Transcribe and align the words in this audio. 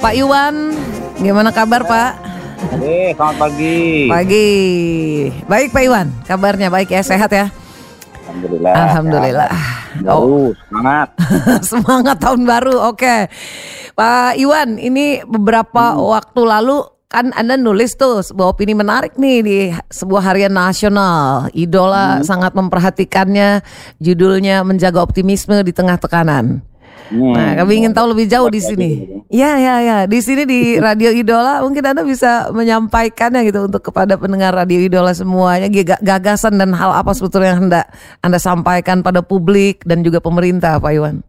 Pak 0.00 0.14
Iwan, 0.16 0.72
gimana 1.20 1.52
kabar 1.52 1.84
Pak? 1.84 2.12
Eh, 2.80 3.12
selamat 3.12 3.36
pagi. 3.36 4.08
Pagi. 4.08 4.48
Baik 5.44 5.68
Pak 5.76 5.82
Iwan, 5.84 6.08
kabarnya 6.24 6.72
baik 6.72 6.88
ya, 6.88 7.04
sehat 7.04 7.28
ya? 7.28 7.52
Alhamdulillah. 8.24 8.72
Alhamdulillah. 8.72 9.50
Oh. 10.08 10.52
semangat. 10.68 11.08
semangat 11.72 12.16
tahun 12.20 12.42
baru, 12.44 12.76
oke. 12.92 13.16
Pak 13.92 14.36
Iwan, 14.36 14.76
ini 14.76 15.20
beberapa 15.24 15.96
Hmm. 15.96 16.16
waktu 16.16 16.40
lalu 16.40 16.84
kan 17.06 17.32
Anda 17.32 17.56
nulis 17.56 17.96
tuh 17.96 18.20
sebuah 18.20 18.52
opini 18.52 18.76
menarik 18.76 19.16
nih 19.16 19.38
di 19.40 19.58
sebuah 19.88 20.32
harian 20.32 20.52
nasional. 20.52 21.48
Idola 21.52 22.20
Hmm. 22.20 22.24
sangat 22.24 22.52
memperhatikannya, 22.52 23.64
judulnya 24.00 24.64
menjaga 24.64 25.00
optimisme 25.00 25.60
di 25.64 25.72
tengah 25.72 25.96
tekanan. 25.96 26.60
Hmm. 27.10 27.34
Nah, 27.34 27.54
kami 27.62 27.84
ingin 27.84 27.92
tahu 27.94 28.12
lebih 28.14 28.26
jauh 28.26 28.50
di 28.50 28.58
sini. 28.58 28.90
Ya, 29.30 29.58
ya, 29.58 29.78
ya. 29.82 29.96
Di 30.10 30.18
sini 30.18 30.42
di 30.42 30.78
Radio 30.78 31.14
Idola 31.14 31.62
mungkin 31.62 31.82
Anda 31.86 32.02
bisa 32.02 32.50
menyampaikannya 32.50 33.46
gitu 33.46 33.70
untuk 33.70 33.82
kepada 33.82 34.18
pendengar 34.18 34.54
Radio 34.54 34.82
Idola 34.82 35.14
semuanya 35.14 35.70
gagasan 36.02 36.58
dan 36.58 36.74
hal 36.74 36.90
apa 36.94 37.14
sebetulnya 37.14 37.54
yang 37.54 37.60
hendak 37.68 37.86
Anda 38.22 38.38
sampaikan 38.42 39.06
pada 39.06 39.22
publik 39.22 39.86
dan 39.86 40.02
juga 40.02 40.18
pemerintah, 40.18 40.82
Pak 40.82 40.92
Iwan. 40.94 41.22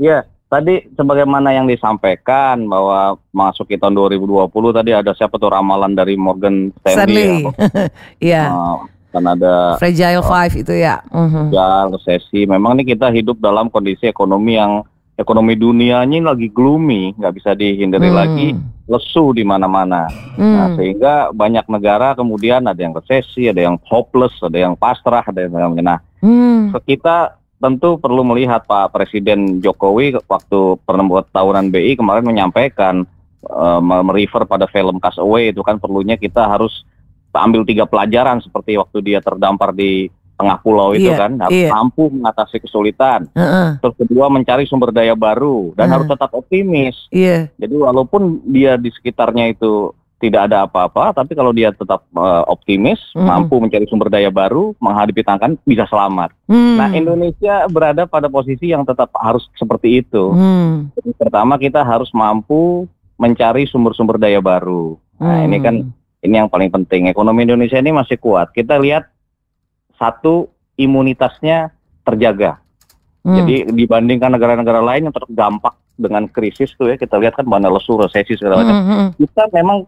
Iya, 0.00 0.24
tadi 0.52 0.84
sebagaimana 0.92 1.56
yang 1.56 1.64
disampaikan 1.64 2.68
bahwa 2.68 3.16
masuk 3.32 3.68
ke 3.68 3.80
tahun 3.80 3.96
2020 3.96 4.48
tadi 4.76 4.90
ada 4.92 5.12
siapa 5.16 5.40
tuh 5.40 5.48
ramalan 5.48 5.96
dari 5.96 6.16
Morgan 6.20 6.68
Stanley. 6.84 7.48
Ya. 7.48 7.52
Iya. 8.32 8.44
Uh, 8.52 8.78
kan 9.12 9.24
ada 9.28 9.76
Fragile 9.76 10.24
Five 10.24 10.54
itu 10.56 10.72
ya. 10.72 11.04
Mhm. 11.12 11.52
ya, 11.52 11.88
resesi. 11.92 12.48
Memang 12.48 12.80
nih 12.80 12.96
kita 12.96 13.12
hidup 13.12 13.36
dalam 13.40 13.68
kondisi 13.68 14.08
ekonomi 14.08 14.56
yang 14.56 14.84
ekonomi 15.16 15.54
dunianya 15.54 16.32
lagi 16.32 16.48
gloomy, 16.48 17.12
nggak 17.16 17.34
bisa 17.36 17.50
dihindari 17.52 18.08
Hmm. 18.08 18.18
lagi, 18.18 18.48
lesu 18.88 19.36
di 19.36 19.44
mana-mana. 19.44 20.08
Nah, 20.36 20.72
Hmm. 20.72 20.76
sehingga 20.76 21.30
banyak 21.30 21.68
negara 21.68 22.16
kemudian 22.16 22.64
ada 22.64 22.80
yang 22.80 22.96
resesi, 22.96 23.48
ada 23.48 23.60
yang 23.60 23.76
hopeless, 23.86 24.32
ada 24.40 24.56
yang 24.56 24.74
pasrah, 24.74 25.22
ada 25.22 25.46
yang 25.46 25.76
nah 25.80 26.00
Hmm. 26.24 26.72
kita 26.82 27.36
tentu 27.62 27.94
perlu 27.94 28.26
melihat 28.26 28.66
Pak 28.66 28.90
Presiden 28.90 29.62
Jokowi 29.62 30.18
waktu 30.26 30.60
pertemuan 30.82 31.22
tahunan 31.30 31.70
BI 31.70 31.94
kemarin 31.94 32.26
menyampaikan 32.26 33.06
eh, 33.42 33.80
merefer 33.82 34.46
pada 34.46 34.70
film 34.70 35.02
Castaway 35.02 35.50
itu 35.50 35.66
kan 35.66 35.78
perlunya 35.78 36.14
kita 36.14 36.46
harus 36.46 36.86
ambil 37.34 37.64
tiga 37.64 37.88
pelajaran 37.88 38.38
seperti 38.38 38.76
waktu 38.76 38.98
dia 39.02 39.18
terdampar 39.18 39.72
di 39.72 40.06
tengah 40.34 40.58
pulau 40.58 40.92
itu 40.92 41.06
Iya, 41.06 41.16
kan 41.18 41.32
harus 41.38 41.54
iya. 41.54 41.70
mampu 41.70 42.08
mengatasi 42.08 42.56
kesulitan. 42.58 43.30
Heeh. 43.32 43.78
Terus 43.78 43.94
kedua 44.00 44.26
mencari 44.26 44.64
sumber 44.66 44.90
daya 44.90 45.14
baru 45.14 45.76
dan 45.76 45.86
Hmm. 45.88 45.94
harus 45.98 46.06
tetap 46.08 46.30
optimis. 46.32 46.96
Iya. 47.08 47.52
Jadi 47.56 47.74
walaupun 47.74 48.42
dia 48.46 48.74
di 48.74 48.90
sekitarnya 48.90 49.52
itu 49.52 49.92
tidak 50.18 50.46
ada 50.46 50.70
apa-apa, 50.70 51.10
tapi 51.12 51.34
kalau 51.34 51.50
dia 51.50 51.74
tetap 51.74 52.06
eh, 52.08 52.42
optimis, 52.46 53.02
Mhm. 53.14 53.26
mampu 53.26 53.58
mencari 53.58 53.90
sumber 53.90 54.06
daya 54.06 54.30
baru, 54.30 54.70
menghadapi 54.78 55.18
tantangan 55.20 55.58
bisa 55.62 55.82
selamat. 55.84 56.30
Hmm. 56.46 56.78
Nah, 56.78 56.88
Indonesia 56.94 57.66
berada 57.66 58.06
pada 58.06 58.30
posisi 58.30 58.70
yang 58.70 58.86
tetap 58.86 59.10
harus 59.18 59.50
seperti 59.54 59.98
itu. 60.00 60.30
Hmm. 60.30 60.94
Jadi, 60.94 61.10
pertama 61.18 61.58
kita 61.58 61.82
harus 61.82 62.06
mampu 62.12 62.86
mencari 63.18 63.66
sumber-sumber 63.66 64.14
daya 64.16 64.38
baru. 64.38 64.94
Nah, 65.18 65.42
Hmm. 65.42 65.46
ini 65.46 65.56
kan 65.58 65.74
ini 66.22 66.34
yang 66.38 66.46
paling 66.46 66.70
penting. 66.70 67.10
Ekonomi 67.10 67.42
Indonesia 67.42 67.74
ini 67.76 67.90
masih 67.90 68.14
kuat. 68.14 68.50
Kita 68.50 68.78
lihat 68.78 69.10
satu 70.02 70.50
imunitasnya 70.74 71.70
terjaga. 72.02 72.58
Hmm. 73.22 73.38
Jadi 73.38 73.70
dibandingkan 73.70 74.34
negara-negara 74.34 74.82
lain 74.82 75.06
yang 75.06 75.14
terdampak 75.14 75.78
dengan 75.94 76.26
krisis 76.26 76.74
tuh 76.74 76.90
ya, 76.90 76.98
kita 76.98 77.14
lihat 77.22 77.38
kan 77.38 77.46
mana 77.46 77.70
lesu, 77.70 77.94
resesi 77.94 78.34
segala 78.34 78.66
macam. 78.66 78.74
Hmm, 78.74 78.88
hmm, 78.90 79.08
Kita 79.22 79.42
memang 79.54 79.86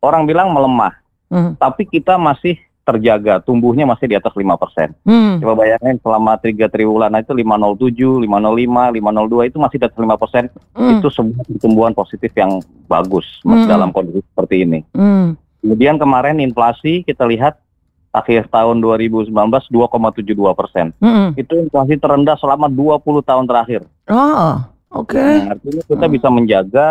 orang 0.00 0.24
bilang 0.24 0.48
melemah, 0.56 0.96
hmm. 1.28 1.60
tapi 1.60 1.84
kita 1.84 2.16
masih 2.16 2.56
terjaga, 2.80 3.38
tumbuhnya 3.44 3.84
masih 3.84 4.08
di 4.08 4.16
atas 4.16 4.32
5%. 4.32 4.96
Hmm. 5.04 5.38
Coba 5.38 5.52
bayangin 5.62 6.00
selama 6.00 6.40
3 6.40 6.72
triwulan 6.72 7.12
itu 7.20 7.36
507, 7.36 8.24
505, 8.24 8.96
502 8.96 9.50
itu 9.52 9.56
masih 9.60 9.76
di 9.76 9.84
atas 9.84 9.98
5%. 10.00 10.48
Hmm. 10.74 10.90
Itu 10.96 11.08
sebuah 11.12 11.44
pertumbuhan 11.44 11.92
positif 11.92 12.32
yang 12.32 12.64
bagus 12.88 13.28
Hmm. 13.44 13.68
dalam 13.68 13.92
kondisi 13.92 14.24
seperti 14.24 14.64
ini. 14.64 14.80
Hmm. 14.96 15.36
Kemudian 15.60 16.00
kemarin 16.00 16.40
inflasi 16.40 17.04
kita 17.04 17.28
lihat 17.28 17.60
akhir 18.10 18.50
tahun 18.50 18.82
2019 18.82 19.30
2,72 19.70 20.58
persen. 20.58 20.90
Hmm. 20.98 21.30
Itu 21.38 21.54
inflasi 21.62 21.94
terendah 21.94 22.34
selama 22.38 22.66
20 22.66 23.22
tahun 23.22 23.46
terakhir. 23.46 23.86
Oh, 24.10 24.66
oke. 24.90 25.14
Nah, 25.14 25.54
artinya 25.54 25.82
kita 25.86 26.06
Hmm. 26.06 26.14
bisa 26.14 26.28
menjaga 26.28 26.86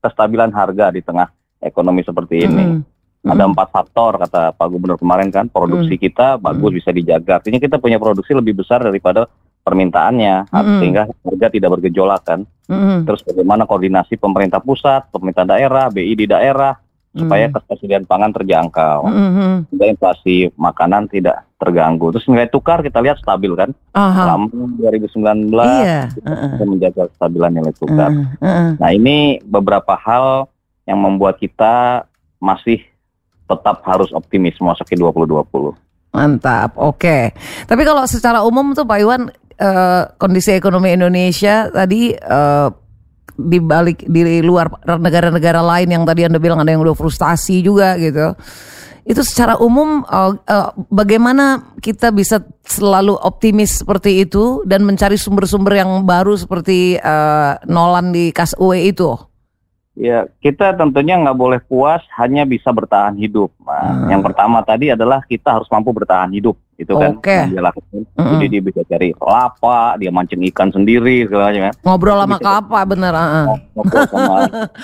kestabilan 0.00 0.50
harga 0.50 0.88
di 0.90 1.00
tengah 1.04 1.28
ekonomi 1.60 2.00
seperti 2.02 2.48
ini. 2.48 2.64
Hmm. 2.64 2.82
Ada 3.22 3.46
empat 3.46 3.68
faktor 3.70 4.18
kata 4.18 4.50
Pak 4.58 4.66
Gubernur 4.66 4.98
kemarin 4.98 5.30
kan 5.30 5.46
produksi 5.46 5.94
kita 5.94 6.42
bagus 6.42 6.74
Hmm. 6.74 6.78
bisa 6.82 6.90
dijaga. 6.90 7.38
Artinya 7.38 7.62
kita 7.62 7.78
punya 7.78 8.00
produksi 8.02 8.34
lebih 8.34 8.58
besar 8.58 8.82
daripada 8.82 9.30
permintaannya 9.62 10.50
Hmm. 10.50 10.80
sehingga 10.82 11.06
harga 11.06 11.46
tidak 11.54 11.70
bergejolak 11.78 12.22
kan. 12.26 12.42
Hmm. 12.66 13.06
Terus 13.06 13.22
bagaimana 13.22 13.62
koordinasi 13.62 14.18
pemerintah 14.18 14.58
pusat, 14.58 15.06
pemerintah 15.14 15.46
daerah, 15.46 15.86
BI 15.86 16.18
di 16.18 16.26
daerah 16.26 16.74
supaya 17.12 17.46
ketersediaan 17.52 18.08
pangan 18.08 18.32
terjangkau. 18.32 19.00
Hmm. 19.04 19.32
Hmm. 19.36 19.56
Sehingga 19.68 19.86
inflasi 19.92 20.36
makanan 20.56 21.12
tidak 21.12 21.44
terganggu. 21.60 22.08
Terus 22.16 22.26
nilai 22.32 22.48
tukar 22.48 22.80
kita 22.80 22.98
lihat 23.04 23.20
stabil 23.20 23.52
kan. 23.52 23.70
Selama 23.92 24.48
2019 24.80 25.52
Iya. 25.52 26.02
Kita 26.16 26.64
menjaga 26.64 27.02
kestabilan 27.12 27.50
nilai 27.52 27.74
tukar. 27.76 28.10
Heeh. 28.10 28.26
Heeh. 28.40 28.68
Nah 28.80 28.90
ini 28.90 29.38
beberapa 29.44 29.92
hal 29.94 30.48
yang 30.88 30.98
membuat 30.98 31.38
kita 31.38 32.08
masih 32.42 32.82
tetap 33.46 33.84
harus 33.84 34.10
optimis 34.16 34.56
memasuki 34.58 34.96
2020. 34.96 35.76
Mantap, 36.12 36.76
oke. 36.76 37.32
Tapi 37.68 37.82
kalau 37.84 38.04
secara 38.04 38.44
umum 38.44 38.76
tuh 38.76 38.84
Pak 38.84 38.98
Iwan 39.00 39.32
eh, 39.56 40.02
kondisi 40.20 40.52
ekonomi 40.52 40.92
Indonesia 40.92 41.68
tadi 41.72 42.12
eh, 42.12 42.68
di 43.36 43.58
balik 43.58 44.04
di 44.06 44.40
luar 44.44 44.68
negara-negara 44.84 45.60
lain 45.60 45.88
yang 45.88 46.04
tadi 46.04 46.28
anda 46.28 46.38
bilang 46.38 46.60
ada 46.60 46.70
yang 46.72 46.84
udah 46.84 46.96
frustasi 46.96 47.64
juga 47.64 47.96
gitu. 47.96 48.36
Itu 49.02 49.26
secara 49.26 49.58
umum 49.58 50.06
eh, 50.06 50.32
eh, 50.46 50.68
bagaimana 50.94 51.74
kita 51.82 52.14
bisa 52.14 52.38
selalu 52.62 53.18
optimis 53.18 53.82
seperti 53.82 54.22
itu 54.22 54.62
dan 54.62 54.86
mencari 54.86 55.18
sumber-sumber 55.18 55.82
yang 55.82 56.06
baru 56.06 56.38
seperti 56.38 57.02
eh, 57.02 57.52
Nolan 57.66 58.14
di 58.14 58.30
Kas 58.30 58.54
UE 58.54 58.94
itu. 58.94 59.10
Ya 59.92 60.24
kita 60.40 60.72
tentunya 60.72 61.20
nggak 61.20 61.36
boleh 61.36 61.60
puas 61.60 62.00
hanya 62.16 62.48
bisa 62.48 62.72
bertahan 62.72 63.12
hidup. 63.18 63.52
Nah, 63.60 63.92
Hmm. 63.92 64.08
Yang 64.08 64.22
pertama 64.32 64.64
tadi 64.64 64.88
adalah 64.88 65.20
kita 65.26 65.60
harus 65.60 65.68
mampu 65.68 65.92
bertahan 65.92 66.32
hidup, 66.32 66.56
itu 66.82 66.92
kan. 66.92 67.16
Yang 67.16 67.50
dia 67.50 67.62
lakukan. 67.62 68.00
Mm-mm. 68.12 68.30
Jadi 68.34 68.46
dia 68.48 68.62
bisa 68.62 68.80
cari 68.84 69.08
kelapa, 69.12 69.78
dia 69.96 70.10
mancing 70.10 70.42
ikan 70.50 70.68
sendiri 70.68 71.24
segala 71.24 71.48
macam. 71.48 71.62
kan. 71.62 71.74
Ngobrol 71.82 72.18
sama 72.20 72.36
kelapa 72.38 72.78
bener. 72.84 73.12
ah, 73.12 73.24
ah. 73.24 73.44
Ngobrol 73.72 74.02
sama 74.06 74.34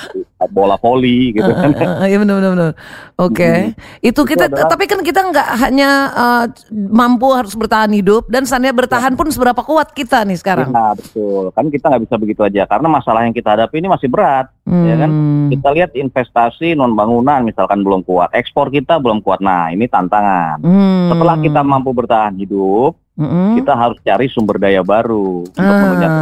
bola 0.49 0.79
voli 0.79 1.35
gitu 1.35 1.51
kan. 1.51 1.71
Iya 2.01 2.17
benar 2.19 2.35
benar 2.39 2.51
benar. 2.55 2.73
Oke. 3.19 3.75
Itu 4.01 4.23
kita 4.23 4.47
adalah- 4.47 4.71
tapi 4.71 4.87
kan 4.87 5.03
kita 5.03 5.21
nggak 5.25 5.49
hanya 5.61 5.91
eh, 6.09 6.45
mampu 6.71 7.27
harus 7.31 7.53
bertahan 7.53 7.91
hidup 7.91 8.31
dan 8.31 8.47
seandainya 8.47 8.77
bertahan 8.77 9.13
pun 9.13 9.27
seberapa 9.29 9.59
kuat 9.61 9.91
kita 9.91 10.23
nih 10.23 10.39
sekarang. 10.39 10.71
Nah 10.71 10.95
betul, 10.95 11.51
kan 11.51 11.67
kita 11.67 11.91
nggak 11.91 12.03
bisa 12.07 12.15
begitu 12.17 12.41
aja 12.41 12.63
karena 12.65 12.87
masalah 12.89 13.27
yang 13.27 13.35
kita 13.35 13.53
hadapi 13.53 13.77
ini 13.77 13.89
masih 13.89 14.07
berat. 14.09 14.47
ya 14.69 14.95
kan? 14.97 15.09
Hmm. 15.09 15.49
Kita 15.49 15.69
lihat 15.73 15.91
investasi 15.93 16.77
non 16.77 16.93
bangunan 16.93 17.41
misalkan 17.41 17.81
belum 17.81 18.05
kuat, 18.05 18.31
ekspor 18.31 18.69
kita 18.69 19.01
belum 19.01 19.19
kuat. 19.19 19.41
Nah 19.41 19.73
ini 19.73 19.89
tantangan. 19.89 20.61
Hmm. 20.61 21.09
Setelah 21.09 21.37
kita 21.41 21.61
mampu 21.63 21.88
bertahan 21.91 22.35
hidup, 22.35 22.97
Mm-mm. 23.15 23.59
kita 23.59 23.73
harus 23.73 23.99
cari 24.01 24.27
sumber 24.27 24.57
daya 24.57 24.81
baru 24.81 25.43
untuk 25.43 25.59
Ah. 25.59 25.81
menunjang. 25.83 26.15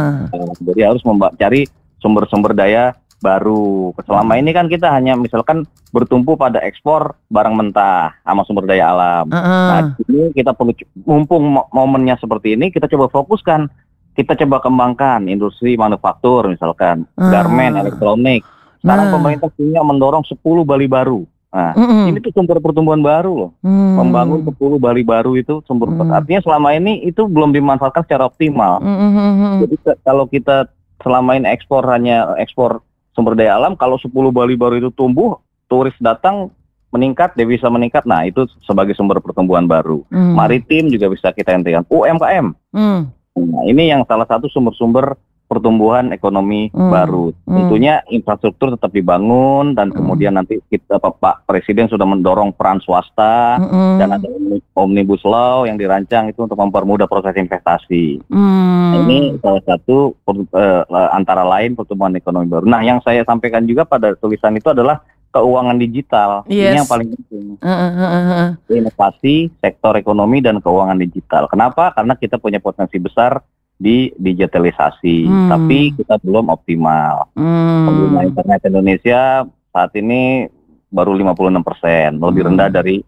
Jadi 0.63 0.81
harus 0.81 1.01
cari 1.35 1.61
sumber-sumber 1.97 2.51
daya 2.51 2.93
baru. 3.17 3.93
Selama 3.99 4.37
ini 4.37 4.51
kan 4.51 4.65
kita 4.65 4.89
hanya 4.89 5.13
misalkan 5.13 5.65
bertumpu 5.89 6.33
pada 6.33 6.59
ekspor 6.59 7.17
barang 7.27 7.53
mentah 7.53 8.13
sama 8.21 8.43
sumber 8.43 8.65
daya 8.65 8.89
alam. 8.89 9.25
Ah, 9.29 9.41
Nah, 9.41 9.57
ah. 9.73 9.83
ini 10.03 10.29
kita 10.31 10.53
perlu 10.53 10.73
mumpung 11.01 11.43
mo- 11.51 11.67
momennya 11.71 12.17
seperti 12.17 12.53
ini 12.53 12.69
kita 12.69 12.85
coba 12.87 13.09
fokuskan. 13.09 13.69
Kita 14.13 14.33
coba 14.35 14.57
kembangkan 14.59 15.25
industri 15.25 15.73
manufaktur 15.73 16.45
misalkan, 16.47 17.05
Ah. 17.13 17.29
garment, 17.29 17.77
elektronik. 17.77 18.41
Sekarang 18.77 19.09
Nah. 19.09 19.13
pemerintah 19.13 19.49
punya 19.51 19.81
mendorong 19.81 20.21
10 20.23 20.61
Bali 20.63 20.85
baru. 20.85 21.25
Nah, 21.57 21.73
Mm-mm. 21.73 22.13
ini 22.13 22.21
tuh 22.21 22.29
sumber 22.29 22.61
pertumbuhan 22.61 23.01
baru 23.01 23.33
loh. 23.33 23.51
Hmm. 23.65 23.97
Membangun 23.97 24.45
10 24.45 24.77
Bali 24.77 25.01
baru 25.01 25.33
itu 25.33 25.65
sumber 25.65 25.89
Hmm. 25.89 26.13
artinya 26.13 26.45
selama 26.45 26.69
ini 26.71 27.01
itu 27.01 27.25
belum 27.25 27.49
dimanfaatkan 27.49 28.05
secara 28.05 28.29
optimal. 28.29 28.77
Mm-mm. 28.77 29.65
Jadi 29.65 29.75
ke- 29.81 29.97
kalau 30.05 30.29
kita 30.29 30.69
selama 31.01 31.33
ini 31.33 31.49
ekspor 31.49 31.81
hanya 31.89 32.37
ekspor 32.37 32.85
sumber 33.17 33.33
daya 33.33 33.57
alam, 33.57 33.73
kalau 33.73 33.97
10 33.97 34.29
Bali 34.29 34.53
baru 34.53 34.77
itu 34.77 34.93
tumbuh, 34.93 35.41
turis 35.65 35.97
datang 35.97 36.53
meningkat, 36.93 37.33
devisa 37.33 37.73
meningkat. 37.73 38.05
Nah, 38.05 38.21
itu 38.23 38.45
sebagai 38.61 38.93
sumber 38.93 39.17
pertumbuhan 39.17 39.65
baru. 39.65 40.05
Hmm. 40.13 40.37
Maritim 40.37 40.93
juga 40.93 41.09
bisa 41.09 41.33
kita 41.33 41.57
hentikan. 41.57 41.81
UMKM. 41.89 42.53
Hmm. 42.69 43.09
Nah, 43.33 43.63
ini 43.65 43.89
yang 43.89 44.05
salah 44.05 44.25
satu 44.25 44.45
sumber-sumber 44.45 45.17
pertumbuhan 45.47 46.11
ekonomi 46.11 46.67
Hmm. 46.69 46.91
baru. 46.91 47.31
Hmm. 47.47 47.55
Tentunya 47.57 48.03
infrastruktur 48.07 48.75
tetap 48.75 48.91
dibangun 48.91 49.73
dan 49.73 49.89
kemudian 49.89 50.35
nanti 50.35 50.59
kita 50.67 50.99
Pak- 50.99 51.17
Pak 51.17 51.35
Presiden 51.47 51.87
sudah 51.87 52.03
mendorong 52.03 52.51
peran 52.51 52.83
swasta 52.83 53.55
Mm-mm. 53.57 53.95
dan 53.95 54.11
ada 54.11 54.27
omni- 54.27 54.63
omnibus 54.75 55.23
law 55.23 55.63
yang 55.63 55.79
dirancang 55.79 56.27
itu 56.27 56.43
untuk 56.43 56.59
mempermudah 56.59 57.07
proses 57.07 57.33
investasi. 57.33 58.19
Hmm. 58.27 58.91
Nah, 58.91 58.99
Ini 59.07 59.17
salah 59.39 59.63
satu 59.63 60.13
eh, 60.27 60.83
antara 61.11 61.47
lain 61.47 61.73
pertumbuhan 61.73 62.13
ekonomi 62.13 62.47
baru. 62.47 62.67
Nah, 62.67 62.83
yang 62.83 62.99
saya 62.99 63.23
sampaikan 63.23 63.63
juga 63.63 63.87
pada 63.87 64.13
tulisan 64.13 64.51
itu 64.51 64.67
adalah 64.67 64.99
keuangan 65.27 65.77
digital. 65.77 66.43
Yes. 66.47 66.71
Ini 66.71 66.77
yang 66.81 66.89
paling 66.89 67.07
penting. 67.13 67.45
Heeh, 67.61 67.91
heeh, 67.93 68.23
heeh. 68.25 68.49
Inovasi 68.73 69.35
sektor 69.59 69.93
ekonomi 69.95 70.39
dan 70.39 70.57
keuangan 70.57 70.97
digital. 70.97 71.45
Kenapa? 71.47 71.93
Karena 71.93 72.15
kita 72.15 72.35
punya 72.35 72.57
potensi 72.57 72.97
besar 72.97 73.37
di 73.77 74.09
digitalisasi, 74.17 75.17
Hmm. 75.29 75.49
tapi 75.53 75.93
kita 75.93 76.17
belum 76.19 76.49
optimal. 76.49 77.29
Pengguna 77.37 78.25
Hmm. 78.25 78.29
internet 78.33 78.61
Indonesia 78.65 79.21
saat 79.69 79.93
ini 79.93 80.49
baru 80.89 81.13
56 81.13 81.61
persen, 81.61 82.17
lebih 82.17 82.41
Hmm. 82.41 82.57
rendah 82.57 82.69
dari 82.73 83.05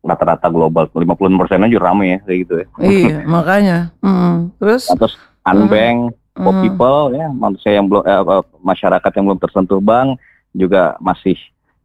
rata-rata 0.00 0.48
global. 0.48 0.88
56 0.88 1.36
persen 1.36 1.60
aja 1.60 1.76
ramai 1.76 2.16
ya, 2.16 2.18
kayak 2.24 2.38
gitu 2.40 2.54
ya. 2.56 2.66
Iya, 2.80 3.16
makanya. 3.36 3.78
Hmm. 4.00 4.48
Terus? 4.56 4.88
Terus 4.88 5.14
unbank, 5.44 6.16
poor 6.32 6.54
Hmm. 6.56 6.62
people 6.64 7.00
ya 7.12 7.28
manusia 7.28 7.70
yang 7.76 7.84
belum 7.84 8.02
eh, 8.02 8.16
eh, 8.16 8.44
masyarakat 8.64 9.10
yang 9.12 9.24
belum 9.28 9.40
tersentuh 9.42 9.80
bank 9.82 10.16
juga 10.56 10.96
masih 10.98 11.36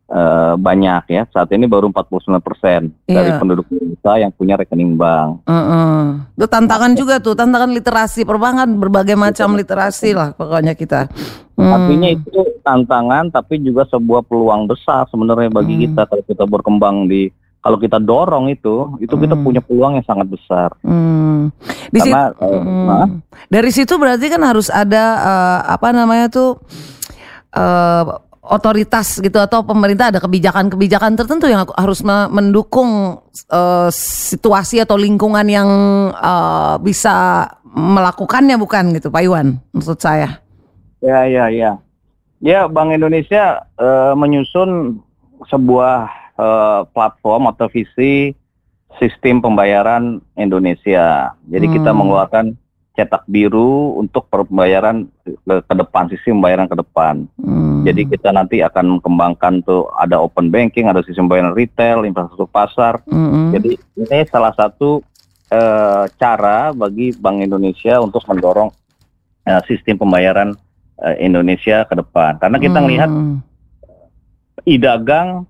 eh, 0.05 0.53
banyak 0.55 1.03
ya 1.07 1.23
saat 1.29 1.47
ini 1.49 1.63
baru 1.63 1.87
49 1.87 2.39
persen 2.39 2.91
dari 3.03 3.29
Iya. 3.29 3.39
penduduk 3.39 3.65
Indonesia 3.67 4.13
yang 4.17 4.31
punya 4.31 4.55
rekening 4.55 4.93
bank 4.93 5.45
Heeh. 5.45 6.01
Itu 6.33 6.45
tantangan 6.45 6.91
juga 6.93 7.17
tuh, 7.17 7.33
tantangan 7.33 7.71
literasi 7.71 8.21
perbankan 8.23 8.75
berbagai 8.75 9.15
macam 9.15 9.53
literasi 9.53 10.11
lah 10.11 10.31
pokoknya 10.31 10.73
kita. 10.73 11.07
Hmm. 11.53 11.69
artinya 11.69 12.09
itu 12.09 12.33
tantangan 12.59 13.29
tapi 13.29 13.61
juga 13.61 13.85
sebuah 13.85 14.25
peluang 14.25 14.65
besar 14.65 15.05
sebenarnya 15.07 15.47
bagi 15.47 15.77
Hmm. 15.77 15.83
kita 15.85 16.01
kalau 16.03 16.23
kita 16.25 16.43
berkembang 16.43 17.05
di 17.05 17.29
kalau 17.59 17.77
kita 17.77 17.95
dorong 17.95 18.49
itu 18.49 18.97
itu 18.97 19.13
kita 19.13 19.37
Hmm. 19.37 19.45
punya 19.45 19.61
peluang 19.61 19.93
yang 19.93 20.03
sangat 20.03 20.27
besar 20.27 20.73
Hmm. 20.81 21.53
Di 21.87 22.01
situ, 22.01 22.09
karena 22.09 22.33
eh, 22.35 22.57
Hmm. 22.57 22.85
nah, 22.85 23.07
dari 23.47 23.69
situ 23.69 23.93
berarti 23.95 24.25
kan 24.27 24.41
harus 24.41 24.67
ada 24.67 25.03
eh, 25.15 25.59
apa 25.69 25.87
namanya 25.89 26.27
tuh 26.27 26.57
eh, 27.53 28.03
otoritas 28.43 29.23
gitu 29.23 29.39
atau 29.39 29.63
pemerintah 29.63 30.11
ada 30.11 30.19
kebijakan-kebijakan 30.19 31.15
tertentu 31.15 31.47
yang 31.47 31.63
harus 31.79 32.03
me- 32.03 32.27
mendukung 32.27 33.23
eh, 33.47 33.89
situasi 33.95 34.83
atau 34.83 34.99
lingkungan 34.99 35.47
yang 35.47 35.69
eh, 36.11 36.75
bisa 36.83 37.47
melakukannya 37.73 38.59
bukan 38.59 38.93
gitu 38.99 39.07
Pak 39.09 39.23
Iwan 39.23 39.57
maksud 39.71 39.97
saya. 39.97 40.43
Ya, 40.99 41.25
ya, 41.25 41.47
ya. 41.49 41.71
Ya, 42.43 42.67
Bank 42.67 42.91
Indonesia 42.91 43.63
eh, 43.79 44.13
menyusun 44.13 44.99
sebuah 45.47 46.11
eh, 46.35 46.81
platform 46.91 47.47
atau 47.55 47.71
visi 47.71 48.35
sistem 49.01 49.41
pembayaran 49.41 50.21
Indonesia. 50.37 51.33
Jadi 51.47 51.65
kita 51.79 51.89
Hmm. 51.95 51.97
mengeluarkan 52.03 52.45
cetak 52.93 53.25
biru 53.25 53.97
untuk 53.97 54.29
pembayaran 54.29 55.09
ke, 55.25 55.53
ke 55.65 55.73
depan, 55.73 56.05
sistem 56.13 56.37
pembayaran 56.37 56.69
ke 56.69 56.77
depan. 56.77 57.25
Hmm. 57.41 57.81
Jadi 57.83 58.05
kita 58.05 58.29
nanti 58.29 58.61
akan 58.61 59.01
mengembangkan 59.01 59.65
tuh 59.65 59.89
ada 59.97 60.21
open 60.21 60.53
banking, 60.53 60.85
ada 60.87 61.01
sistem 61.01 61.25
pembayaran 61.25 61.57
retail, 61.57 62.05
infrastruktur 62.05 62.47
pasar. 62.47 63.01
Mm-mm. 63.09 63.51
Jadi 63.51 63.75
ini 63.75 64.19
salah 64.31 64.55
satu 64.55 65.03
eh, 65.51 66.03
cara 66.15 66.71
bagi 66.71 67.11
Bank 67.17 67.43
Indonesia 67.43 67.99
untuk 67.99 68.23
mendorong 68.29 68.71
eh, 69.49 69.61
sistem 69.67 69.99
pembayaran 69.99 70.55
eh, 71.03 71.17
Indonesia 71.27 71.83
ke 71.83 71.97
depan. 71.97 72.39
Karena 72.39 72.61
kita 72.61 72.77
Hmm. 72.79 72.85
melihat 72.87 73.09
e-dagang 74.63 75.43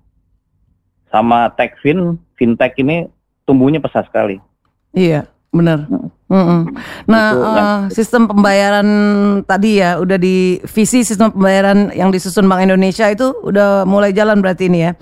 sama 1.12 1.52
techfin, 1.54 2.18
fintech 2.34 2.74
ini 2.82 3.06
tumbuhnya 3.46 3.78
pesat 3.78 4.10
sekali. 4.10 4.42
Iya, 4.90 5.30
benar. 5.54 5.86
Mm. 5.86 6.10
Mm-mm. 6.24 6.60
Nah, 7.06 7.26
Itu 7.30 7.40
yang- 7.40 7.54
eh, 7.54 7.80
sistem 7.94 8.22
pembayaran 8.26 8.88
tadi 9.46 9.78
ya, 9.78 10.02
udah 10.02 10.18
di 10.18 10.58
visi 10.66 11.06
sistem 11.06 11.30
pembayaran 11.30 11.94
yang 11.94 12.10
disusun 12.10 12.50
Bank 12.50 12.66
Indonesia 12.66 13.06
itu 13.06 13.30
udah 13.44 13.86
mulai 13.86 14.10
jalan 14.10 14.42
berarti 14.42 14.66
ini 14.66 14.80
ya. 14.82 14.92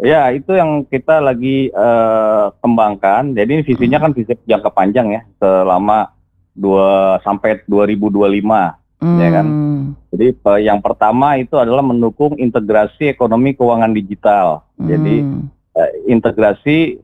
Ya, 0.00 0.22
itu 0.30 0.52
yang 0.52 0.84
kita 0.84 1.18
lagi 1.18 1.68
eh, 1.68 2.44
kembangkan. 2.60 3.32
Jadi 3.32 3.50
ini 3.50 3.62
visinya 3.64 3.98
kan 3.98 4.12
visi 4.12 4.36
jangka 4.44 4.70
panjang 4.70 5.08
ya, 5.10 5.22
selama 5.40 6.12
dua 6.52 7.16
sampai 7.20 7.64
2025. 7.64 8.76
Ya 9.00 9.28
kan? 9.32 9.46
Hmm. 9.48 9.82
Jadi 10.12 10.36
eh, 10.36 10.60
yang 10.60 10.84
pertama 10.84 11.40
itu 11.40 11.56
adalah 11.56 11.80
mendukung 11.80 12.36
integrasi 12.36 13.08
ekonomi 13.08 13.56
keuangan 13.56 13.96
digital. 13.96 14.68
Jadi 14.76 15.24
Hmm. 15.24 15.48
eh, 15.72 15.90
integrasi 16.06 17.00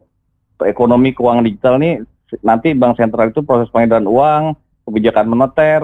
ekonomi 0.60 1.16
keuangan 1.16 1.44
digital 1.44 1.80
ini 1.80 2.04
nanti 2.42 2.74
bank 2.74 2.98
sentral 2.98 3.30
itu 3.30 3.42
proses 3.42 3.70
pengedaran 3.70 4.08
uang, 4.08 4.58
kebijakan 4.86 5.26
moneter, 5.30 5.82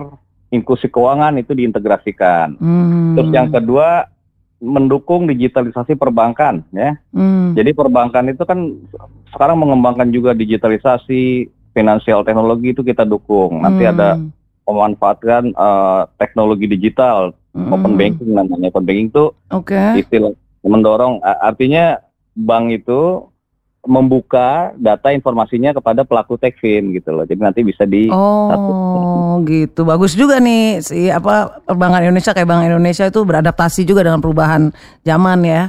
inklusi 0.50 0.91
keuangan 0.91 1.39
itu 1.39 1.55
diintegrasikan. 1.55 2.59
Hmm. 2.59 3.15
Terus 3.17 3.31
yang 3.31 3.49
kedua 3.49 4.06
mendukung 4.62 5.27
digitalisasi 5.27 5.99
perbankan 5.99 6.62
ya. 6.71 6.94
Hmm. 7.11 7.55
Jadi 7.59 7.75
perbankan 7.75 8.31
itu 8.31 8.47
kan 8.47 8.79
sekarang 9.35 9.59
mengembangkan 9.59 10.12
juga 10.15 10.37
digitalisasi 10.37 11.50
finansial 11.75 12.23
teknologi 12.23 12.71
itu 12.71 12.85
kita 12.85 13.03
dukung. 13.03 13.62
Nanti 13.62 13.83
Hmm. 13.87 13.93
ada 13.97 14.09
memanfaatkan 14.62 15.50
eh, 15.50 16.03
teknologi 16.23 16.71
digital, 16.71 17.35
Hmm. 17.50 17.75
open 17.75 17.99
banking 17.99 18.31
namanya. 18.31 18.71
Open 18.71 18.87
banking 18.87 19.09
itu 19.11 19.35
Oke. 19.50 19.99
istilah 19.99 20.31
mendorong 20.62 21.19
artinya 21.23 21.99
bank 22.39 22.71
itu 22.71 23.27
membuka 23.82 24.70
data 24.79 25.11
informasinya 25.11 25.75
kepada 25.75 26.06
pelaku 26.06 26.38
techfin 26.38 26.94
gitu 26.94 27.11
loh. 27.11 27.26
Jadi 27.26 27.40
nanti 27.43 27.61
bisa 27.67 27.82
di 27.82 28.06
Oh, 28.14 29.43
gitu. 29.43 29.82
Bagus 29.82 30.14
juga 30.14 30.38
nih 30.38 30.79
si 30.79 31.11
apa 31.11 31.58
perbankan 31.67 32.06
Indonesia 32.06 32.31
kayak 32.31 32.46
Bank 32.46 32.62
Indonesia 32.62 33.11
itu 33.11 33.20
beradaptasi 33.26 33.82
juga 33.82 34.06
dengan 34.06 34.23
perubahan 34.23 34.70
zaman 35.02 35.38
ya. 35.43 35.62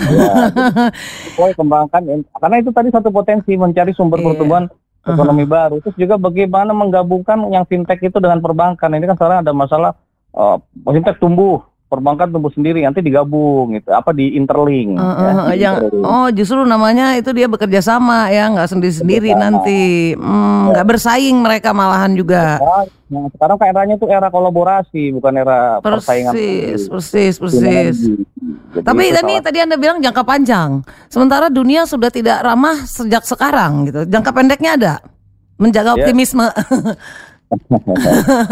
Pokoknya 1.36 1.54
kembangkan 1.60 2.00
karena 2.40 2.56
itu 2.56 2.70
tadi 2.72 2.88
satu 2.88 3.12
potensi 3.12 3.52
mencari 3.52 3.92
sumber 3.92 4.16
Iya. 4.24 4.26
pertumbuhan 4.32 4.64
ekonomi 5.04 5.44
baru. 5.44 5.76
Terus 5.84 5.96
juga 6.00 6.16
bagaimana 6.16 6.72
menggabungkan 6.72 7.52
yang 7.52 7.68
fintech 7.68 8.00
itu 8.00 8.16
dengan 8.16 8.40
perbankan. 8.40 8.96
Ini 8.96 9.04
kan 9.12 9.16
sekarang 9.20 9.38
ada 9.44 9.52
masalah 9.52 9.92
eh, 10.32 10.56
fintech 10.88 11.20
tumbuh, 11.20 11.67
perbankan 11.88 12.28
tumbuh 12.28 12.52
sendiri, 12.52 12.84
nanti 12.84 13.00
digabung 13.00 13.72
gitu, 13.80 13.88
apa 13.90 14.12
di 14.12 14.36
interlink. 14.36 15.00
Eh, 15.00 15.00
ya, 15.00 15.32
eh, 15.48 15.56
yang 15.56 15.74
oh 16.04 16.28
justru 16.28 16.60
namanya 16.68 17.16
itu 17.16 17.32
dia 17.32 17.48
bekerja 17.48 17.80
sama 17.80 18.28
ya 18.28 18.52
nggak 18.52 18.68
sendiri 18.68 18.94
sendiri 18.94 19.30
Bekerja 19.32 19.42
nanti. 19.42 19.82
Hmm, 20.12 20.70
nggak 20.70 20.84
bersaing 20.84 21.36
mereka 21.40 21.72
malahan 21.72 22.12
juga. 22.12 22.60
Nah, 23.08 23.24
sekarang 23.32 23.56
kan 23.56 23.66
eranya 23.72 23.96
itu 23.96 24.04
era 24.04 24.28
kolaborasi, 24.28 25.16
bukan 25.16 25.32
era 25.40 25.80
persaingan. 25.80 26.36
persis 26.36 26.84
lagi. 26.84 26.92
persis 26.92 27.34
persis. 27.40 27.96
Jadi 28.68 28.84
tapi 28.84 29.04
tadi 29.08 29.34
tadi 29.40 29.58
anda 29.64 29.80
bilang 29.80 30.04
jangka 30.04 30.22
panjang. 30.28 30.84
Sementara 31.08 31.48
dunia 31.48 31.88
sudah 31.88 32.12
tidak 32.12 32.44
ramah 32.44 32.84
sejak 32.84 33.24
sekarang 33.24 33.88
gitu. 33.88 34.04
Jangka 34.04 34.30
pendeknya 34.36 34.76
ada? 34.76 34.94
Menjaga 35.56 35.96
Ya. 35.96 36.04
optimisme. 36.04 36.46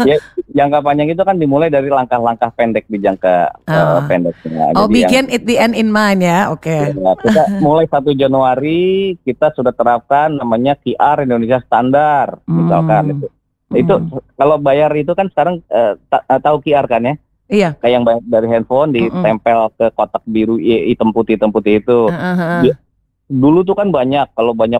Ya, 0.09 0.17
jangka 0.47 0.79
panjang 0.79 1.09
itu 1.09 1.19
kan 1.19 1.35
dimulai 1.35 1.67
dari 1.67 1.87
langkah-langkah 1.87 2.49
pendek 2.51 2.87
di 2.87 2.97
jangka 2.97 3.35
eh, 3.61 3.73
Ah. 3.73 3.99
pendeknya. 4.01 4.71
oh 4.73 4.87
Jadi 4.87 4.95
yang- 4.95 5.09
begin 5.09 5.25
it 5.27 5.43
the 5.43 5.55
end 5.55 5.73
in 5.73 5.87
mind 5.87 6.19
ya 6.19 6.47
oke 6.47 6.63
Ya, 6.65 6.91
kita 7.17 7.43
mulai 7.65 7.85
1 7.85 8.13
Januari 8.13 8.81
kita 9.21 9.51
sudah 9.51 9.71
terapkan 9.71 10.31
namanya 10.31 10.75
QR 10.77 11.21
Indonesia 11.21 11.59
Standar 11.59 12.39
misalkan 12.45 13.03
Hmm. 13.03 13.13
itu. 13.13 13.27
Itu 13.69 13.93
kalau 14.33 14.55
bayar 14.57 14.91
itu 14.93 15.11
kan 15.11 15.27
sekarang 15.27 15.59
eh, 15.67 15.99
tahu 16.39 16.57
QR 16.61 16.85
kan 16.85 17.03
ya? 17.03 17.15
iya 17.47 17.69
Kayak 17.75 17.93
yang 17.93 18.03
bayar 18.03 18.21
dari 18.25 18.47
handphone 18.47 18.91
ditempel 18.91 19.59
ke 19.73 19.91
kotak 19.91 20.23
biru 20.25 20.55
hitam 20.55 21.11
putih 21.11 21.35
hitam 21.35 21.47
putih 21.49 21.77
itu. 21.77 22.07
Heeh, 22.07 22.35
heeh. 22.35 22.61
Dia- 22.63 22.79
Dulu 23.27 23.59
tuh 23.61 23.75
kan 23.75 23.91
banyak 23.91 24.31
kalau 24.31 24.55
banyak 24.55 24.79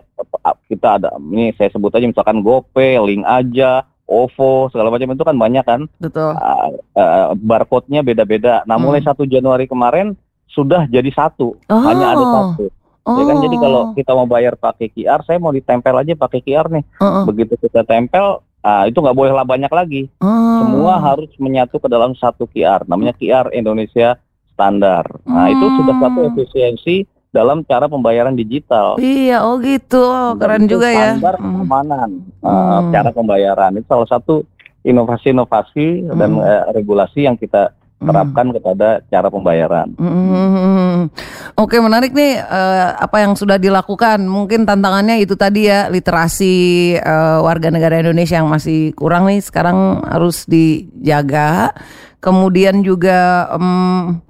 kita 0.64 0.96
ada 0.96 1.12
ini 1.22 1.52
saya 1.52 1.68
sebut 1.68 1.92
aja 1.92 2.04
misalkan 2.04 2.40
GoPay, 2.40 2.96
Link 2.98 3.20
aja, 3.22 3.84
OVO 4.08 4.72
segala 4.72 4.88
macam 4.88 5.12
itu 5.12 5.20
kan 5.20 5.36
banyak 5.36 5.62
kan 5.62 5.80
betul 6.00 6.32
uh, 6.32 6.68
uh, 6.96 7.36
barcode-nya 7.36 8.00
beda-beda. 8.00 8.64
Nah, 8.64 8.80
mulai 8.80 9.04
Hmm. 9.04 9.12
1 9.12 9.28
Januari 9.28 9.68
kemarin 9.68 10.16
sudah 10.48 10.88
jadi 10.88 11.12
satu, 11.12 11.60
Oh. 11.68 11.82
hanya 11.84 12.16
ada 12.16 12.24
satu. 12.24 12.66
Ya 13.08 13.22
kan 13.24 13.36
jadi 13.40 13.56
Oh. 13.56 13.62
kalau 13.62 13.80
kita 13.92 14.10
mau 14.12 14.24
bayar 14.24 14.56
pakai 14.56 14.88
QR, 14.88 15.20
saya 15.22 15.36
mau 15.36 15.52
ditempel 15.52 15.92
aja 15.92 16.12
pakai 16.14 16.40
QR 16.40 16.68
nih. 16.68 16.84
Heeh. 16.98 17.22
Begitu 17.24 17.54
kita 17.60 17.84
tempel, 17.84 18.40
ah, 18.60 18.84
itu 18.84 18.96
nggak 18.96 19.16
boleh 19.16 19.32
lah 19.32 19.44
banyak 19.44 19.68
lagi. 19.68 20.02
Oh. 20.18 20.64
Semua 20.64 20.96
harus 20.98 21.28
menyatu 21.36 21.76
ke 21.76 21.86
dalam 21.86 22.12
satu 22.12 22.48
QR, 22.48 22.84
namanya 22.84 23.12
QR 23.12 23.52
Indonesia 23.52 24.16
Standar. 24.52 25.04
Nah, 25.22 25.46
itu 25.48 25.64
sudah 25.78 25.94
Hmm. 25.94 26.04
satu 26.04 26.20
efisiensi 26.26 26.96
dalam 27.28 27.60
cara 27.62 27.86
pembayaran 27.86 28.32
digital. 28.32 28.96
Iya, 28.96 29.44
oh 29.44 29.60
gitu. 29.60 30.00
Oh, 30.00 30.32
Dan 30.34 30.40
keren 30.40 30.62
itu 30.64 30.72
juga 30.76 30.88
ya. 30.88 31.12
Standar 31.14 31.36
Hmm. 31.36 31.52
keamanan 31.60 32.10
uh, 32.40 32.50
Hmm. 32.80 32.90
cara 32.90 33.10
pembayaran 33.12 33.72
itu 33.76 33.86
salah 33.86 34.08
satu 34.08 34.34
inovasi-inovasi 34.82 36.08
dan 36.08 36.30
Hmm. 36.34 36.44
eh, 36.44 36.62
regulasi 36.72 37.24
yang 37.24 37.36
kita 37.36 37.70
terapkan 37.98 38.54
kepada 38.54 39.02
cara 39.04 39.26
pembayaran. 39.26 39.90
Hmm. 39.98 41.10
Oke 41.52 41.82
menarik 41.82 42.14
nih 42.14 42.38
eh, 42.38 42.88
apa 42.94 43.20
yang 43.20 43.34
sudah 43.34 43.58
dilakukan. 43.58 44.22
Mungkin 44.22 44.62
tantangannya 44.64 45.18
itu 45.18 45.34
tadi 45.34 45.66
ya 45.66 45.90
literasi 45.90 46.54
eh, 46.94 47.38
warga 47.42 47.68
negara 47.68 47.98
Indonesia 47.98 48.38
yang 48.38 48.46
masih 48.46 48.94
kurang 48.94 49.26
nih 49.26 49.42
sekarang 49.42 50.06
harus 50.06 50.46
dijaga. 50.46 51.74
Kemudian 52.18 52.80
juga 52.80 53.50
em, 53.52 54.22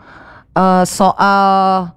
eh, 0.57 0.85
soal 0.85 1.93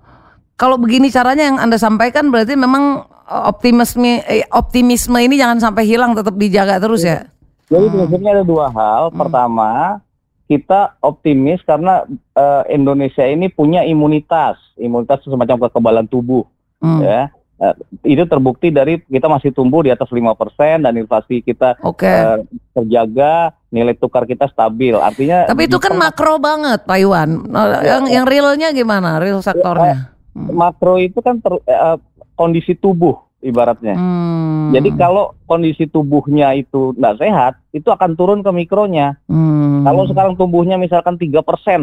kalau 0.61 0.77
begini 0.77 1.09
caranya 1.09 1.49
yang 1.49 1.57
anda 1.57 1.81
sampaikan 1.81 2.29
berarti 2.29 2.53
memang 2.53 3.01
eh, 3.25 3.43
optimisme 3.49 4.21
eh, 4.29 4.45
optimisme 4.53 5.17
ini 5.17 5.41
jangan 5.41 5.57
sampai 5.57 5.89
hilang 5.89 6.13
tetap 6.13 6.37
dijaga 6.37 6.77
terus 6.77 7.01
ya. 7.01 7.25
Jadi 7.65 7.89
prinsipnya 7.89 8.37
ada 8.37 8.45
dua 8.45 8.69
hal. 8.69 9.09
Pertama, 9.09 9.97
kita 10.45 11.01
optimis 11.01 11.65
karena 11.65 12.05
eh, 12.13 12.63
Indonesia 12.77 13.25
ini 13.25 13.49
punya 13.49 13.81
imunitas, 13.81 14.61
imunitas 14.77 15.25
semacam 15.25 15.65
kekebalan 15.65 16.05
tubuh, 16.05 16.45
Hmm. 16.77 17.01
ya. 17.01 17.29
Eh, 17.61 18.17
itu 18.17 18.25
terbukti 18.25 18.73
dari 18.73 18.97
kita 19.05 19.29
masih 19.29 19.53
tumbuh 19.53 19.85
di 19.85 19.93
atas 19.93 20.09
5% 20.09 20.81
dan 20.81 20.97
inflasi 20.97 21.45
kita 21.45 21.77
Oke. 21.85 22.09
eh, 22.09 22.41
terjaga, 22.73 23.53
nilai 23.69 23.93
tukar 23.93 24.25
kita 24.25 24.49
stabil. 24.49 24.97
Artinya 24.97 25.45
Tapi 25.45 25.69
itu 25.69 25.77
kan 25.77 25.93
makro 25.93 26.41
banget 26.41 26.89
Pak 26.89 26.97
Iwan. 26.97 27.49
Nah, 27.53 27.85
Yang 27.85 28.03
yang 28.17 28.25
realnya 28.25 28.73
gimana? 28.73 29.21
Real 29.21 29.45
sektornya. 29.45 30.09
Makro 30.35 30.95
itu 30.99 31.19
kan 31.19 31.39
ter- 31.43 31.63
eh, 31.67 31.97
kondisi 32.35 32.73
tubuh 32.77 33.19
ibaratnya. 33.43 33.97
Hmm. 33.97 34.71
Jadi 34.71 34.89
kalau 34.95 35.35
kondisi 35.51 35.83
tubuhnya 35.85 36.55
itu 36.55 36.95
nggak 36.95 37.19
sehat, 37.19 37.59
itu 37.69 37.83
akan 37.85 38.15
turun 38.15 38.39
ke 38.39 38.47
mikronya. 38.49 39.19
Hmm. 39.27 39.83
Kalau 39.83 40.07
sekarang 40.07 40.39
tumbuhnya 40.39 40.79
misalkan 40.79 41.19
3% 41.19 41.35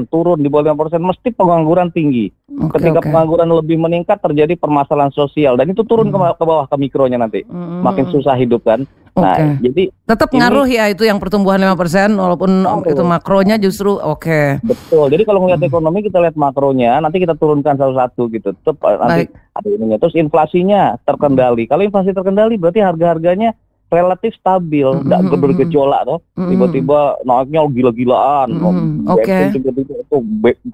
turun 0.06 0.40
di 0.40 0.48
bawah 0.48 0.72
5%, 0.72 0.96
mesti 0.98 1.28
pengangguran 1.30 1.92
tinggi. 1.92 2.32
Oke, 2.48 2.80
Ketika 2.80 3.04
oke. 3.04 3.06
pengangguran 3.06 3.52
lebih 3.52 3.76
meningkat 3.76 4.16
terjadi 4.18 4.56
permasalahan 4.56 5.12
sosial 5.12 5.54
dan 5.54 5.68
itu 5.68 5.84
turun 5.84 6.08
ke, 6.08 6.16
ke 6.16 6.44
bawah 6.44 6.64
ke 6.64 6.76
mikronya 6.76 7.20
nanti. 7.20 7.44
Hmm. 7.44 7.84
Makin 7.84 8.08
susah 8.08 8.32
hidup 8.34 8.64
kan. 8.64 8.88
Nah, 9.12 9.34
Oke. 9.34 9.66
jadi 9.66 9.82
Tetap 10.06 10.30
ini- 10.30 10.38
ngaruh 10.38 10.66
ya 10.70 10.84
itu 10.87 11.02
yang 11.02 11.18
pertumbuhan 11.18 11.58
5% 11.58 11.75
walaupun 12.14 12.50
Ngaruh. 12.62 12.87
itu 12.87 13.02
makronya 13.02 13.58
justru 13.58 13.90
oke. 13.92 14.62
betul. 14.62 15.10
Jadi 15.10 15.26
kalau 15.26 15.42
ngeliat 15.42 15.58
Hmm. 15.58 15.66
ekonomi 15.66 16.06
kita 16.06 16.22
lihat 16.22 16.38
makronya, 16.38 17.02
nanti 17.02 17.18
kita 17.18 17.34
turunkan 17.34 17.75
satu-satu 17.75 18.22
gitu. 18.30 18.54
Tetap 18.54 18.78
nanti 18.78 19.26
Baik. 19.26 19.28
ada 19.58 19.68
ininya. 19.68 19.96
Terus 19.98 20.14
inflasinya 20.14 20.82
terkendali. 21.02 21.66
Kalau 21.66 21.82
inflasi 21.82 22.14
terkendali 22.14 22.54
berarti 22.54 22.78
harga-harganya 22.78 23.58
relatif 23.88 24.37
stabil, 24.37 24.85
Hmm, 24.85 25.04
nggak 25.04 25.21
hmm, 25.21 25.30
hmm, 25.30 25.42
bergejolak 25.42 26.02
toh. 26.04 26.18
Hmm. 26.37 26.49
Tiba-tiba 26.49 26.99
naiknya 27.23 27.61
gila-gilaan. 27.66 28.49
Hmm, 28.52 29.09
Oh, 29.09 29.16
oke. 29.16 29.25
bensin 29.25 29.61
tiba-tiba 29.61 29.92
itu 29.99 30.16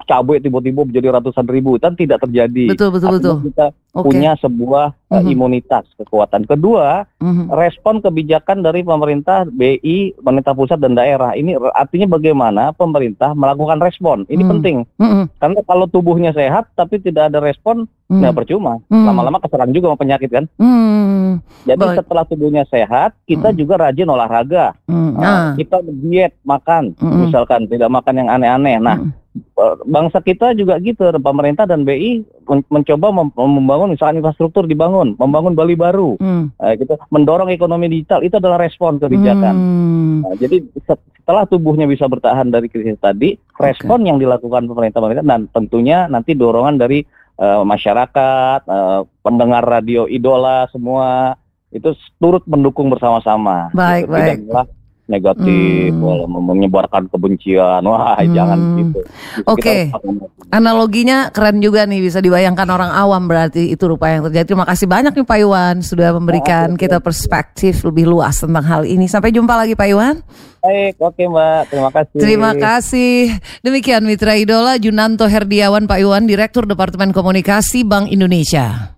cabai 0.03 0.37
tiba-tiba 0.37 0.81
menjadi 0.83 1.07
ratusan 1.13 1.47
ribu. 1.47 1.79
Kan 1.79 1.95
tidak 1.95 2.21
terjadi. 2.21 2.75
Betul 2.75 2.91
betul 2.91 3.09
betul. 3.15 3.31
Artinya 3.31 3.47
kita 3.47 3.65
Oke. 3.95 4.05
punya 4.05 4.31
sebuah 4.35 4.85
uh, 5.07 5.21
Mhm. 5.23 5.31
imunitas 5.31 5.85
kekuatan. 5.95 6.43
Kedua, 6.43 7.07
Mhm. 7.17 7.47
respon 7.49 8.03
kebijakan 8.03 8.59
dari 8.59 8.83
pemerintah 8.83 9.47
BI, 9.47 10.11
pemerintah 10.19 10.51
pusat 10.51 10.83
dan 10.83 10.93
daerah. 10.93 11.31
Ini 11.31 11.55
artinya 11.71 12.11
bagaimana 12.11 12.75
pemerintah 12.75 13.31
melakukan 13.31 13.79
respon. 13.79 14.27
Ini 14.27 14.43
Hmm. 14.43 14.51
penting 14.51 14.77
Mhm. 14.99 15.23
karena 15.39 15.59
kalau 15.63 15.85
tubuhnya 15.87 16.31
sehat 16.31 16.67
tapi 16.73 16.99
tidak 16.99 17.31
ada 17.31 17.39
respon, 17.39 17.87
Mhm. 18.05 18.21
nggak 18.21 18.35
percuma. 18.37 18.73
Hmm. 18.85 19.05
Lama-lama 19.09 19.41
keserang 19.41 19.73
juga 19.73 19.89
sama 19.89 20.01
penyakit 20.01 20.29
kan. 20.29 20.45
Hmm. 20.61 21.41
Jadi 21.65 21.81
Baik. 21.81 21.97
setelah 21.97 22.23
tubuhnya 22.29 22.63
sehat, 22.69 23.17
kita 23.25 23.49
Hmm. 23.49 23.57
juga 23.57 23.73
rajin 23.81 24.05
olahraga. 24.05 24.77
Hmm. 24.85 25.17
Nah, 25.17 25.25
Ah. 25.25 25.49
kita 25.57 25.81
diet 26.05 26.37
makan, 26.45 26.93
Hmm. 27.01 27.25
misalkan 27.25 27.65
tidak 27.65 27.89
makan 27.89 28.13
yang 28.21 28.29
aneh-aneh. 28.29 28.77
Nah, 28.77 28.97
Hmm. 29.01 29.11
eh, 29.35 29.75
bangsa 29.89 30.21
kita 30.21 30.53
juga 30.53 30.77
gitu, 30.77 31.01
pemerintah 31.17 31.65
dan 31.65 31.81
BI 31.81 32.21
men- 32.45 32.69
mencoba 32.69 33.09
mem- 33.09 33.33
membangun 33.33 33.97
misalkan 33.97 34.21
infrastruktur 34.21 34.69
dibangun, 34.69 35.17
membangun 35.17 35.57
Bali 35.57 35.73
baru, 35.73 36.13
Hmm. 36.21 36.53
eh, 36.61 36.77
gitu, 36.77 36.93
mendorong 37.09 37.49
ekonomi 37.49 37.89
digital 37.89 38.21
itu 38.21 38.37
adalah 38.37 38.61
respon 38.61 39.01
kebijakan. 39.01 39.55
Hmm. 39.57 40.15
Nah, 40.29 40.35
jadi 40.37 40.61
se- 40.85 41.03
setelah 41.17 41.49
tubuhnya 41.49 41.89
bisa 41.89 42.05
bertahan 42.05 42.53
dari 42.53 42.69
krisis 42.69 43.01
tadi, 43.01 43.33
respon 43.57 44.05
yang 44.05 44.21
dilakukan 44.21 44.69
pemerintah 44.69 45.01
pemerintah 45.01 45.25
dan 45.25 45.49
tentunya 45.49 46.05
nanti 46.05 46.37
dorongan 46.37 46.77
dari 46.77 47.01
eh, 47.35 47.61
masyarakat, 47.63 48.59
eh, 48.67 48.99
pendengar 49.23 49.63
radio 49.65 50.07
idola 50.07 50.67
semua 50.71 51.35
itu 51.73 51.91
turut 52.21 52.43
mendukung 52.47 52.87
bersama-sama. 52.87 53.71
Baik, 53.75 54.07
Gitu. 54.07 54.11
baik. 54.15 54.67
Negatif, 55.05 55.93
Hmm. 55.93 56.01
malah 56.01 56.27
menyebarkan 56.27 57.05
kebencian. 57.13 57.85
Wah, 57.85 58.17
Hmm. 58.17 58.33
jangan 58.33 58.59
gitu. 58.81 58.99
Gitu, 59.05 59.45
Oke. 59.45 59.93
harus- 59.93 60.33
Analoginya 60.49 61.29
keren 61.33 61.59
juga 61.59 61.83
nih 61.83 61.99
bisa 61.99 62.21
dibayangkan 62.21 62.69
orang 62.69 62.89
awam 62.93 63.27
berarti 63.27 63.69
itu 63.69 63.83
rupa 63.85 64.07
yang 64.07 64.23
terjadi. 64.29 64.55
Terima 64.55 64.63
kasih 64.63 64.87
banyak 64.87 65.11
nih 65.11 65.25
Pak 65.27 65.39
Iwan 65.41 65.75
sudah 65.83 66.09
memberikan 66.15 66.73
Oke, 66.73 66.87
kita 66.87 67.03
perspektif 67.03 67.83
lebih 67.83 68.07
luas 68.07 68.39
tentang 68.39 68.63
hal 68.63 68.81
ini. 68.87 69.05
Sampai 69.05 69.35
jumpa 69.35 69.51
lagi 69.51 69.75
Pak 69.75 69.89
Iwan. 69.89 70.15
Baik, 70.63 70.95
oke 70.97 71.21
Mbak. 71.27 71.61
Terima 71.69 71.89
kasih. 71.91 72.17
Terima 72.17 72.51
kasih. 72.55 73.17
Demikian 73.61 74.01
Mitra 74.07 74.33
Idola 74.33 74.79
Junanto 74.79 75.27
Herdiawan 75.27 75.85
Pak 75.85 75.99
Iwan, 76.01 76.25
Direktur 76.25 76.65
Departemen 76.65 77.11
Komunikasi 77.11 77.83
Bank 77.85 78.09
Indonesia. 78.09 78.94